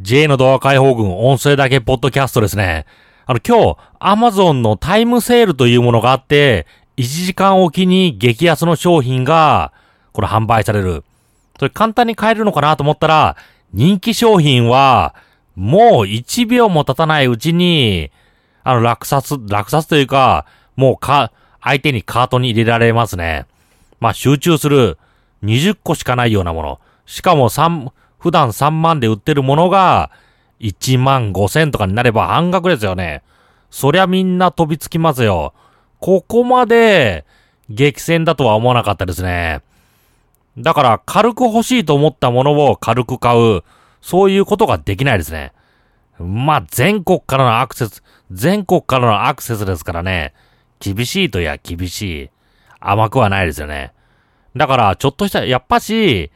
[0.00, 2.86] J の動画解放軍音声だけポッドキャストですね。
[3.26, 9.72] あの、今日、アマゾンのタイムセールというものがあって、1時間おきに激安の商品が、
[10.12, 11.02] これ販売される。
[11.58, 13.36] それ簡単に買えるのかなと思ったら、
[13.72, 15.16] 人気商品は、
[15.56, 18.12] もう1秒も経たないうちに、
[18.62, 20.46] あの、落札、落札というか、
[20.76, 23.46] もうか、相手にカートに入れられますね。
[23.98, 24.96] まあ、集中する
[25.42, 26.80] 20個しかないようなもの。
[27.04, 30.10] しかも3、普段3万で売ってるものが、
[30.60, 33.22] 1万5千とかになれば半額ですよね。
[33.70, 35.54] そりゃみんな飛びつきますよ。
[36.00, 37.24] ここまで、
[37.70, 39.60] 激戦だとは思わなかったですね。
[40.56, 43.62] だから軽く欲しいと思ったものを軽く買う。
[44.00, 45.52] そういうことができないですね。
[46.18, 50.34] まあ、全国からのアクセス、全国からのアクセスですからね。
[50.80, 52.30] 厳しいといや厳しい。
[52.80, 53.92] 甘くはないですよね。
[54.56, 56.30] だから、ちょっとした、やっぱし、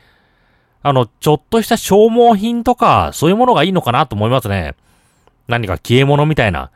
[0.83, 4.75] あの、ちょっとした消耗品とか、そういうものがいいのかなと思いますね。
[5.49, 6.71] 何か消え物みたいな。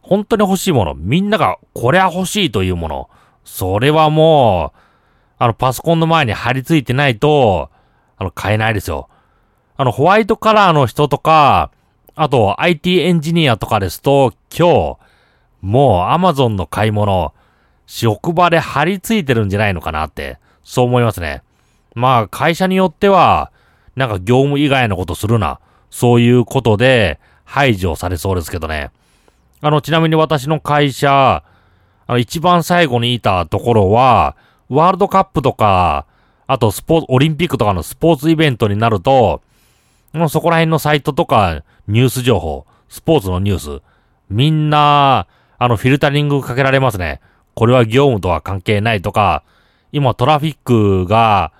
[0.00, 0.94] 本当に欲しいもの。
[0.94, 3.10] みんなが、これは欲しいというもの。
[3.44, 4.78] それはもう、
[5.38, 7.70] あの、パソコンの前に貼り付いてないと、
[8.16, 9.08] あの、買えないですよ。
[9.76, 11.70] あの、ホワイトカラーの人とか、
[12.14, 14.98] あと、IT エンジニアとかですと、今日、
[15.62, 17.32] もう Amazon の買い物、
[17.86, 21.42] 職場で貼り付いてるんじゃないのかなって、そう思いますね。
[21.94, 23.50] まあ、会社によっては、
[23.96, 25.60] なんか業務以外のことするな。
[25.90, 28.90] そういうことで排除されそうですけどね。
[29.60, 31.44] あの、ちなみに私の会社、
[32.06, 34.36] あの、一番最後にいたところは、
[34.68, 36.06] ワールドカップとか、
[36.46, 39.40] あとスポーツ、オリンピックとかのスポーツイベントになると、
[40.12, 43.82] もうそこら辺のサイトとか、ニュース情報、スポーツのニュース、
[44.28, 45.26] みんな、
[45.58, 47.20] あの、フィルタリングかけられますね。
[47.54, 49.44] これは業務とは関係ないとか、
[49.92, 51.52] 今トラフィックが、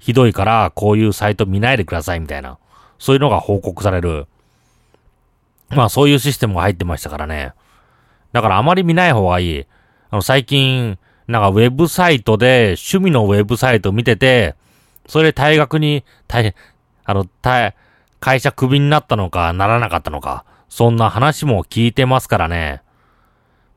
[0.00, 2.58] ひどいからこういうサイト見ないでくださいみたいな。
[2.98, 4.26] そういうのが報告される。
[5.68, 7.52] まあそういうシステムが入ってましたからね。
[8.32, 9.66] だからあまり見ない方がいい。
[10.10, 10.98] あの最近、
[11.28, 14.56] なんかウェブサイトで趣味のウェブサイト見てて、
[15.06, 16.54] それで退学に、退、
[17.04, 17.74] あの、退、
[18.20, 22.82] 会社クビになったのかならなかったのか、そんな話も聞いてますからね。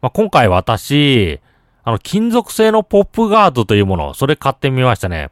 [0.01, 1.39] まあ、今回私、
[1.83, 5.29] あの、金属製のポップガードというもの、それ買ってみましたね。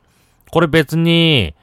[0.51, 1.55] これ別に、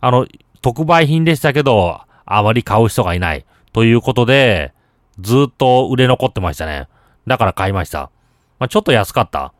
[0.00, 0.26] あの、
[0.62, 3.44] 特売品でしたけど、あまり買う人がいない。
[3.72, 4.72] ということで、
[5.20, 6.88] ずっと売れ残ってましたね。
[7.26, 8.10] だから買いました。
[8.58, 9.52] まあ、ちょっと安かった。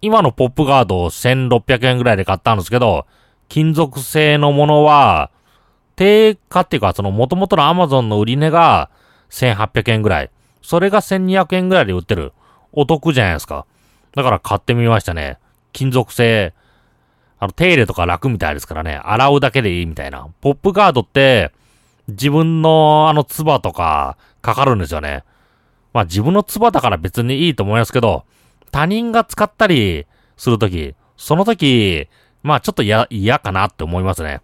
[0.00, 3.06] 今のポップガードを1600円ぐらいで買ったんですけど、
[3.48, 5.30] 金属製のものは、
[5.96, 8.90] 定価っていうか、その元々の Amazon の売り値が
[9.30, 10.30] 1800円ぐらい。
[10.62, 12.32] それが1200円ぐらいで売ってる。
[12.72, 13.66] お得じゃないですか。
[14.14, 15.38] だから買ってみましたね。
[15.72, 16.54] 金属製。
[17.38, 19.00] あの、手入れとか楽みたいですからね。
[19.04, 20.28] 洗うだけでいいみたいな。
[20.40, 21.52] ポップガードって、
[22.08, 25.24] 自分のあの、唾とか、かかるんですよね。
[25.92, 28.24] まあ自分の唾だから別にいいと思いますけど、
[28.70, 30.06] 他人が使ったり
[30.36, 32.08] するとき、その時、
[32.42, 34.40] まあちょっと嫌、嫌かなって思いますね。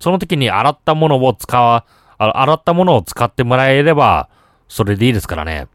[0.00, 1.84] その時に洗ったものを使わ、
[2.18, 4.28] 洗ったものを使ってもらえれば、
[4.68, 5.68] それでいいですからね。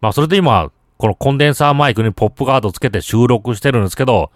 [0.00, 4.30] まあそれで今、このコンデンサーマイクにポップガードつけて収録してるんですけど、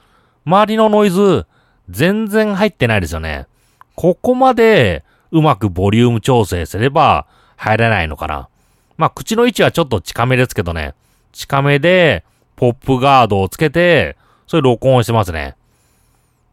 [0.48, 1.44] 周りのノイズ、
[1.90, 3.46] 全然入ってないですよね。
[3.94, 7.26] ここまで、うまくボリューム調整すれば、
[7.56, 8.48] 入れないのかな。
[8.96, 10.94] まあ、口の位置はちょっと近めですけどね。
[11.32, 12.24] 近めで、
[12.56, 14.16] ポップガードをつけて、
[14.46, 15.54] それ録音してますね。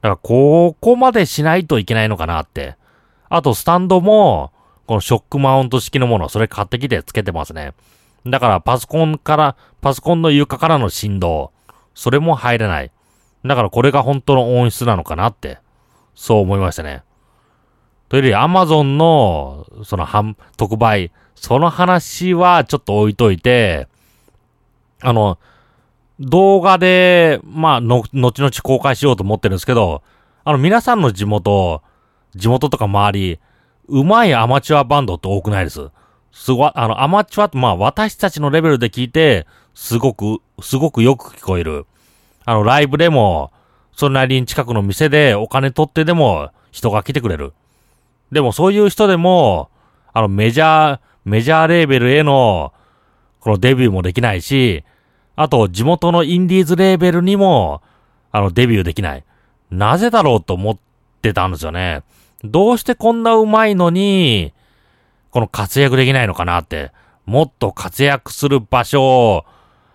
[0.01, 2.75] だから、ここまでしないといけないのかなって。
[3.29, 4.51] あと、スタンドも、
[4.88, 7.72] このショックマウント式のもの、それ買ってきてつけてますね。
[8.25, 11.51] だから、パソコンから、パソコンの床からの振動、
[11.94, 12.91] それも入れない。
[13.47, 15.59] だからこれが本当の音質なのかなって、
[16.16, 17.03] そう思いましたね。
[18.09, 20.07] というより、アマゾンの、その、
[20.57, 23.88] 特売、その話はちょっと置いといて、
[25.01, 25.38] あの、
[26.19, 30.01] 動画で、まあ、の、後々公開しようと思ってるんですけど、
[30.44, 31.81] あの、皆さんの地元、
[32.35, 33.39] 地元とか周り、
[33.88, 35.89] うまいアマチュアバンドって多くないです。
[36.31, 41.86] すごい、あの、アマチュアって、まあ、私たちのレベルで聞いて、すごく、すごくよく聞こえる。
[42.45, 43.51] あの、ライブでも、
[43.94, 47.53] それなりに近くの店でお金取ってでも人が来てくれる。
[48.31, 49.69] でもそういう人でも、
[50.13, 52.74] あの、メジャー、メジャーレーベルへの、
[53.39, 54.83] このデビューもできないし、
[55.36, 57.81] あと、地元のインディーズレーベルにも、
[58.31, 59.24] あの、デビューできない。
[59.71, 60.77] なぜだろうと思っ
[61.21, 62.03] てたんですよね。
[62.44, 64.53] どうしてこんな上手いのに、
[65.31, 66.91] この活躍できないのかなって。
[67.25, 69.45] もっと活躍する場所、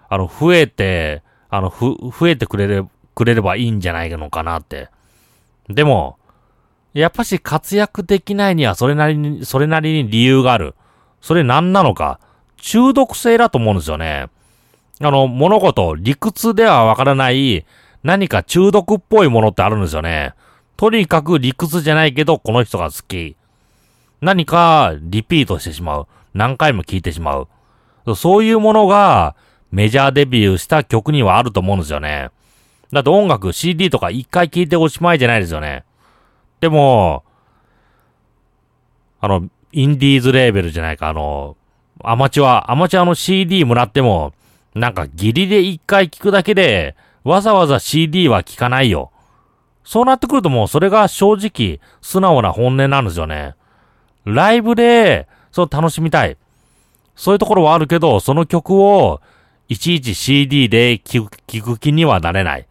[0.08, 4.88] あの、増えて、あの、ふ、増えてくれれ、くれればいいんじゃないのかなって。
[5.69, 6.17] でも、
[6.93, 10.75] やっぱし活躍できないにはそれなりに、それなりに理由がある。
[11.20, 12.19] それ何なのか。
[12.56, 14.29] 中毒性だと思うんですよね。
[15.00, 17.64] あの、物事、理屈ではわからない
[18.03, 20.35] 何か中毒っぽいものってあるんですよね。
[20.76, 23.37] とにかく理屈じゃないけど、この人が好き。
[24.20, 26.06] 何かリピートしてしまう。
[26.35, 27.46] 何回も聴いてしま
[28.06, 28.17] う。
[28.17, 29.37] そういうものが
[29.70, 32.31] メジャーデビューした曲にはあると思うんですよね。
[32.93, 35.84] だって音楽 CD とか一回聴いておしまいじゃないですよね。
[36.61, 37.25] でも、
[39.20, 41.56] あの、インディーズレーベルじゃないか、あの、
[42.02, 44.32] アマチュア、アマチュアの CD もらっても、
[44.75, 49.12] なんかギリで一回聞くだけで、わざわざ CD は聞かないよ。
[49.84, 53.55] そうなってくるともうそれが正直、素直な本音なんですよね。
[54.25, 56.37] ライブで、そう楽しみたい。
[57.17, 59.20] そういうところはあるけど、その曲を、
[59.70, 62.67] いちいち CD で聞く聞く気にはなれない。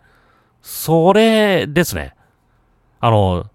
[0.61, 2.13] それですね。
[2.99, 3.49] あの、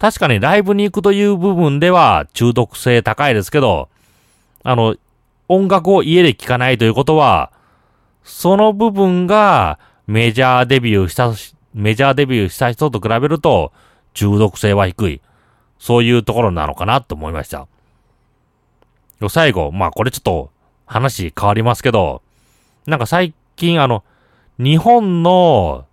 [0.00, 3.88] 確かにライブに行くという部分では中毒性高いですけど、
[4.64, 4.96] あの、
[5.46, 7.52] 音楽を家で聴かないということは、
[8.24, 9.78] その部分が
[10.08, 11.32] メジャーデビューした、
[11.72, 13.72] メジャーデビューした人と比べると
[14.12, 15.20] 中毒性は低い。
[15.78, 17.68] そういうところなのかなと思いました。
[19.28, 20.50] 最後、まあこれちょっと
[20.84, 22.22] 話変わりますけど、
[22.86, 24.04] なんか最近あの、
[24.58, 25.86] 日本の、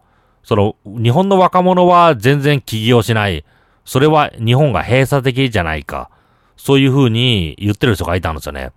[0.44, 3.45] その、日本の若者は全然起業しない。
[3.86, 6.10] それは日本が閉鎖的じゃないか。
[6.57, 8.72] そういう風に言ってる人がいたんですよね。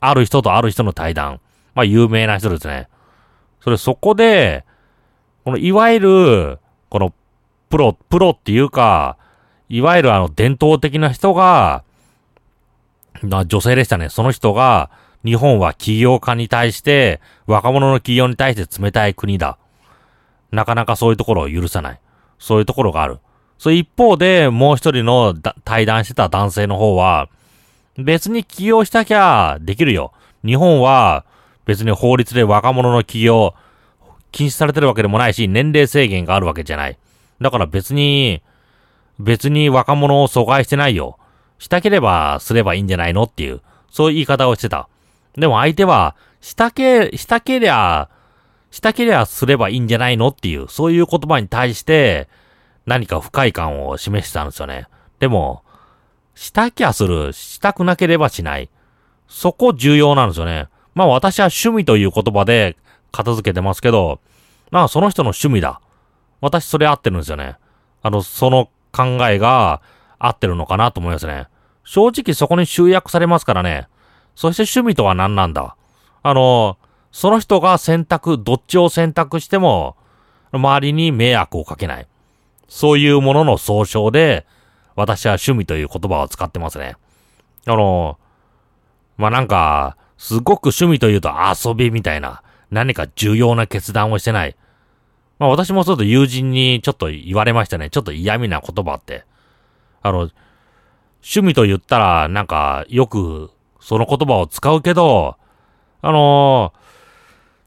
[0.00, 1.40] ある人とある人の対談。
[1.74, 2.88] まあ有名な人ですね。
[3.60, 4.64] それそこで、
[5.44, 6.58] このいわゆる、
[6.88, 7.12] この
[7.68, 9.16] プロ、プロっていうか、
[9.68, 11.84] いわゆるあの伝統的な人が、
[13.22, 14.08] な女性でしたね。
[14.08, 14.90] その人が、
[15.24, 19.58] 日本は起業家に対して、若者の起業に対して冷たい国だ。
[20.50, 22.00] なかなかそういうところを許さない。
[22.38, 23.18] そういうところがある。
[23.58, 25.34] そう一方で、もう一人の
[25.64, 27.28] 対談してた男性の方は、
[27.98, 30.12] 別に起業したきゃできるよ。
[30.44, 31.24] 日本は
[31.66, 33.54] 別に法律で若者の起業
[34.32, 36.98] 禁止されてるわけでもないし、年齢制限があるわけじゃない。
[37.40, 38.42] だから別に、
[39.18, 41.18] 別に若者を阻害してないよ。
[41.58, 44.88] したければすればいいんじゃないのっていう、そういう言い方をしてた。
[45.36, 48.08] でも相手は、したけ、したけりゃ、
[48.70, 52.28] したけりゃすればいいんじゃないのっていう、そういう言葉に対して、
[52.86, 54.86] 何か不快感を示したんですよね。
[55.18, 55.62] でも、
[56.34, 58.70] したきゃする、したくなければしない。
[59.28, 60.68] そこ重要なんですよね。
[60.94, 62.76] まあ私は趣味という言葉で
[63.12, 64.20] 片付けてますけど、
[64.70, 65.80] まあその人の趣味だ。
[66.40, 67.56] 私それ合ってるんですよね。
[68.02, 69.82] あの、その考えが
[70.18, 71.46] 合ってるのかなと思いますね。
[71.84, 73.88] 正直そこに集約されますからね。
[74.40, 75.76] そして趣味とは何なんだ？
[76.22, 76.78] あの、
[77.12, 79.98] その人が選択、どっちを選択しても、
[80.50, 82.06] 周りに迷惑をかけない。
[82.66, 84.46] そういうものの総称で、
[84.96, 86.96] 私は趣味という言葉を使ってますね。
[87.66, 88.18] あの、
[89.18, 94.56] まあ、なんか、すごく趣味というと遊びみたいな、何か重要な決断をしてない。
[95.38, 97.90] まあ、私もちょっと友人にちょっと言われましたね。
[97.90, 99.26] ちょっと嫌味な言葉って。
[100.00, 100.30] あの、
[101.20, 105.36] 趣味と言ったら、なんか、よく、その言葉を使うけど、
[106.02, 106.72] あの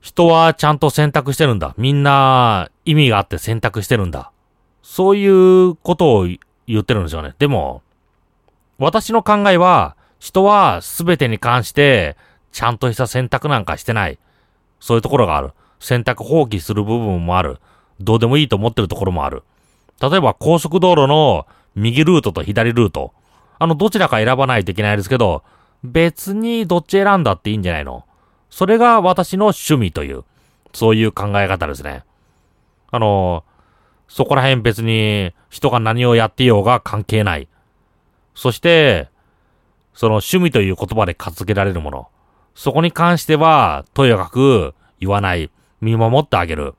[0.02, 1.74] 人はちゃんと選択してるんだ。
[1.78, 4.32] みんな、意味があって選択してるんだ。
[4.82, 6.28] そういうことを
[6.68, 7.34] 言ってるんですよね。
[7.40, 7.82] でも、
[8.78, 12.18] 私の考えは、人は全てに関して、
[12.52, 14.20] ちゃんとした選択なんかしてない。
[14.82, 15.54] そういうところがある。
[15.80, 17.60] 選択放棄する部分もある。
[18.02, 19.44] どうでもいいと思ってるところもある。
[20.02, 23.14] 例えば高速道路の右ルートと左ルート。
[23.58, 25.44] あの、どちらか選ばないといけないですけど、
[25.84, 28.06] 別にどっち選んだっていいんじゃないの？
[28.50, 30.24] それが私の趣味という、
[30.74, 32.04] そういう考え方ですね。
[32.92, 33.44] あの、
[34.08, 37.48] そこら辺別に人が何をやっていようが関係ない。
[38.36, 39.10] そして、
[39.94, 42.08] その趣味という言葉で片付けられるもの。
[42.56, 45.50] そこに関しては、とやかく言わない。
[45.82, 46.76] 見守ってあげる。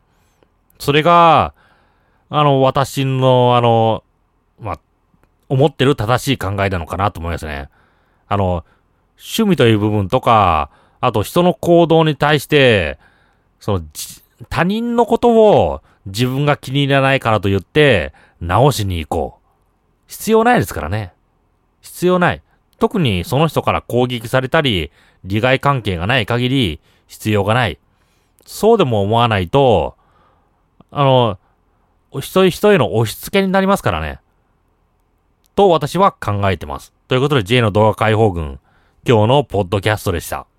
[0.79, 1.55] それが、
[2.31, 4.03] あの、私の、あの、
[4.59, 4.81] まあ、
[5.49, 7.69] 思ってる正しい考えなのかなと思いますね。
[8.29, 8.65] あの、
[9.19, 12.99] 趣味という部分とか、あと人の行動に対して、
[13.61, 13.85] その、
[14.49, 19.45] 他人のことを自分が気に入らないからと言って、直しに行こう。
[20.07, 21.13] 必要ないですからね。
[21.81, 22.43] 必要ない。
[22.79, 24.91] 特にその人から攻撃されたり、
[25.25, 27.79] 利害関係がない限り、必要がない。
[28.45, 29.97] そうでも思わないと、
[30.91, 31.39] あの、
[32.13, 34.21] 一人一人の押し付けになりますからね。
[35.55, 36.93] と私は考えてます。
[37.09, 38.61] ということで J の動画解放軍、
[39.07, 40.54] 今日のポッドキャストでした。